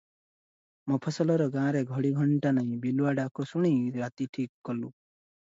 [0.91, 3.73] ମଫସଲର ଗାଁରେ ଘଡ଼ି ଘଣ୍ଟା ନାହିଁ, ବିଲୁଆ ଡାକ ଶୁଣି
[4.03, 4.91] ରାତି ଠିକ୍ କଲୁଁ।